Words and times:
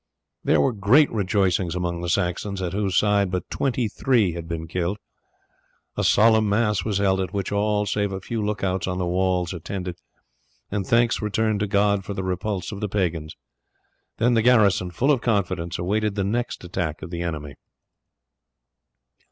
There 0.43 0.59
were 0.59 0.73
great 0.73 1.11
rejoicings 1.11 1.75
among 1.75 2.01
the 2.01 2.09
Saxons, 2.09 2.59
on 2.59 2.71
whose 2.71 2.97
side 2.97 3.29
but 3.29 3.47
twenty 3.51 3.87
three 3.87 4.31
had 4.33 4.47
been 4.47 4.65
killed. 4.67 4.97
A 5.95 6.03
solemn 6.03 6.49
mass 6.49 6.83
was 6.83 6.97
held, 6.97 7.21
at 7.21 7.33
which 7.35 7.51
all 7.51 7.85
save 7.85 8.11
a 8.11 8.19
few 8.19 8.43
look 8.43 8.63
outs 8.63 8.87
on 8.87 8.97
the 8.97 9.05
walls 9.05 9.53
attended, 9.53 9.97
and 10.71 10.87
thanks 10.87 11.21
returned 11.21 11.59
to 11.59 11.67
God 11.67 12.03
for 12.03 12.15
the 12.15 12.23
repulse 12.23 12.71
of 12.71 12.79
the 12.79 12.89
pagans; 12.89 13.35
then 14.17 14.33
the 14.33 14.41
garrison 14.41 14.89
full 14.89 15.11
of 15.11 15.21
confidence 15.21 15.77
awaited 15.77 16.15
the 16.15 16.23
next 16.23 16.63
attack 16.63 17.03
of 17.03 17.11
the 17.11 17.21
enemy. 17.21 17.53